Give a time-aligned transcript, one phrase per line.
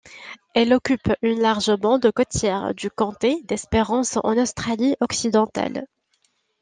[0.55, 5.85] Elle occupe une large bande côtière du comté d'Esperance en Australie-Occidentale.